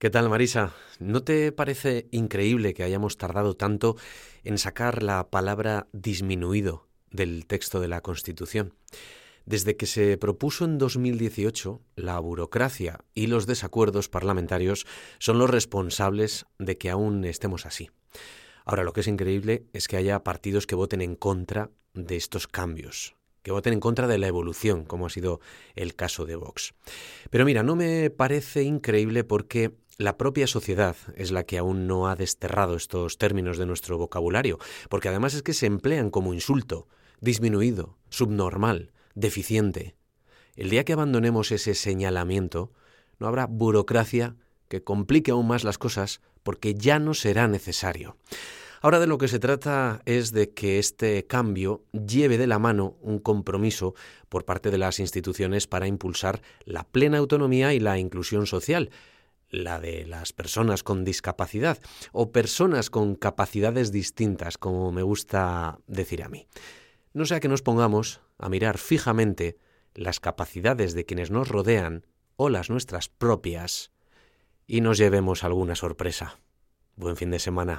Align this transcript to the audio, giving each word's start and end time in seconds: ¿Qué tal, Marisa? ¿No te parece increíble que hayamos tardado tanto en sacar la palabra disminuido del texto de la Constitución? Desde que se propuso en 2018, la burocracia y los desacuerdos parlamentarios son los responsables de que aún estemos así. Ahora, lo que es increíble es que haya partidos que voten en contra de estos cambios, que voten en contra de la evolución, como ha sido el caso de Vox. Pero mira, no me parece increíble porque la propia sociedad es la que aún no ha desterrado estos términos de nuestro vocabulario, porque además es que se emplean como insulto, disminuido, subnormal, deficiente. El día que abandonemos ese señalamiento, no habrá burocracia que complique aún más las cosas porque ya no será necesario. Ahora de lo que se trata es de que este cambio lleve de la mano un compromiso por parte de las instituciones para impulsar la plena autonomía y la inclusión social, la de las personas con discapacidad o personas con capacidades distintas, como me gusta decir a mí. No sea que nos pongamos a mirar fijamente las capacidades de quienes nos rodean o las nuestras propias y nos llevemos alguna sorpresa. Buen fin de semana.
¿Qué 0.00 0.08
tal, 0.08 0.30
Marisa? 0.30 0.72
¿No 0.98 1.24
te 1.24 1.52
parece 1.52 2.08
increíble 2.10 2.72
que 2.72 2.84
hayamos 2.84 3.18
tardado 3.18 3.54
tanto 3.54 3.96
en 4.44 4.56
sacar 4.56 5.02
la 5.02 5.28
palabra 5.28 5.88
disminuido 5.92 6.88
del 7.10 7.44
texto 7.44 7.80
de 7.80 7.88
la 7.88 8.00
Constitución? 8.00 8.72
Desde 9.44 9.76
que 9.76 9.84
se 9.84 10.16
propuso 10.16 10.64
en 10.64 10.78
2018, 10.78 11.82
la 11.96 12.18
burocracia 12.18 13.00
y 13.12 13.26
los 13.26 13.46
desacuerdos 13.46 14.08
parlamentarios 14.08 14.86
son 15.18 15.38
los 15.38 15.50
responsables 15.50 16.46
de 16.58 16.78
que 16.78 16.88
aún 16.88 17.26
estemos 17.26 17.66
así. 17.66 17.90
Ahora, 18.64 18.84
lo 18.84 18.94
que 18.94 19.00
es 19.00 19.06
increíble 19.06 19.66
es 19.74 19.86
que 19.86 19.98
haya 19.98 20.24
partidos 20.24 20.66
que 20.66 20.76
voten 20.76 21.02
en 21.02 21.14
contra 21.14 21.72
de 21.92 22.16
estos 22.16 22.46
cambios, 22.46 23.16
que 23.42 23.52
voten 23.52 23.74
en 23.74 23.80
contra 23.80 24.06
de 24.06 24.16
la 24.16 24.28
evolución, 24.28 24.86
como 24.86 25.04
ha 25.04 25.10
sido 25.10 25.40
el 25.74 25.94
caso 25.94 26.24
de 26.24 26.36
Vox. 26.36 26.72
Pero 27.28 27.44
mira, 27.44 27.62
no 27.62 27.76
me 27.76 28.08
parece 28.08 28.62
increíble 28.62 29.24
porque 29.24 29.74
la 30.00 30.16
propia 30.16 30.46
sociedad 30.46 30.96
es 31.14 31.30
la 31.30 31.44
que 31.44 31.58
aún 31.58 31.86
no 31.86 32.08
ha 32.08 32.16
desterrado 32.16 32.74
estos 32.74 33.18
términos 33.18 33.58
de 33.58 33.66
nuestro 33.66 33.98
vocabulario, 33.98 34.58
porque 34.88 35.10
además 35.10 35.34
es 35.34 35.42
que 35.42 35.52
se 35.52 35.66
emplean 35.66 36.08
como 36.08 36.32
insulto, 36.32 36.88
disminuido, 37.20 37.98
subnormal, 38.08 38.92
deficiente. 39.14 39.96
El 40.56 40.70
día 40.70 40.84
que 40.84 40.94
abandonemos 40.94 41.52
ese 41.52 41.74
señalamiento, 41.74 42.72
no 43.18 43.26
habrá 43.26 43.46
burocracia 43.46 44.36
que 44.68 44.82
complique 44.82 45.32
aún 45.32 45.46
más 45.46 45.64
las 45.64 45.76
cosas 45.76 46.22
porque 46.42 46.72
ya 46.72 46.98
no 46.98 47.12
será 47.12 47.46
necesario. 47.46 48.16
Ahora 48.80 49.00
de 49.00 49.06
lo 49.06 49.18
que 49.18 49.28
se 49.28 49.38
trata 49.38 50.00
es 50.06 50.32
de 50.32 50.48
que 50.48 50.78
este 50.78 51.26
cambio 51.26 51.84
lleve 51.92 52.38
de 52.38 52.46
la 52.46 52.58
mano 52.58 52.96
un 53.02 53.18
compromiso 53.18 53.94
por 54.30 54.46
parte 54.46 54.70
de 54.70 54.78
las 54.78 54.98
instituciones 54.98 55.66
para 55.66 55.86
impulsar 55.86 56.40
la 56.64 56.84
plena 56.84 57.18
autonomía 57.18 57.74
y 57.74 57.80
la 57.80 57.98
inclusión 57.98 58.46
social, 58.46 58.88
la 59.50 59.80
de 59.80 60.06
las 60.06 60.32
personas 60.32 60.82
con 60.82 61.04
discapacidad 61.04 61.78
o 62.12 62.32
personas 62.32 62.90
con 62.90 63.14
capacidades 63.14 63.92
distintas, 63.92 64.58
como 64.58 64.92
me 64.92 65.02
gusta 65.02 65.78
decir 65.86 66.22
a 66.22 66.28
mí. 66.28 66.46
No 67.12 67.26
sea 67.26 67.40
que 67.40 67.48
nos 67.48 67.62
pongamos 67.62 68.20
a 68.38 68.48
mirar 68.48 68.78
fijamente 68.78 69.58
las 69.94 70.20
capacidades 70.20 70.94
de 70.94 71.04
quienes 71.04 71.30
nos 71.30 71.48
rodean 71.48 72.06
o 72.36 72.48
las 72.48 72.70
nuestras 72.70 73.08
propias 73.08 73.90
y 74.66 74.80
nos 74.80 74.98
llevemos 74.98 75.42
alguna 75.44 75.74
sorpresa. 75.74 76.38
Buen 76.96 77.16
fin 77.16 77.30
de 77.30 77.38
semana. 77.38 77.78